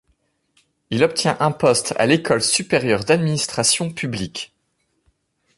Il 0.89 1.03
obtient 1.03 1.37
un 1.39 1.51
poste 1.51 1.93
à 1.99 2.07
l’École 2.07 2.41
supérieure 2.41 3.03
d’administration 3.03 3.91
publique. 3.91 4.51